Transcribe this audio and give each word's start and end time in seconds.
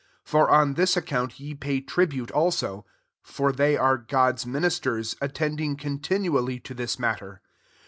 6 0.21 0.31
For 0.31 0.49
on 0.49 0.73
this 0.73 0.97
account 0.97 1.39
ye 1.39 1.53
pay 1.53 1.79
tribute 1.79 2.31
also: 2.31 2.87
for 3.21 3.51
they 3.51 3.77
are 3.77 3.99
Grod's 3.99 4.45
minis 4.45 4.81
ters, 4.81 5.15
attending 5.21 5.75
continually 5.75 6.59
to 6.61 6.73
this 6.73 6.97
matter. 6.97 7.39